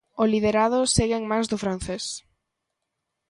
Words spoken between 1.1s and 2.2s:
en mans do francés.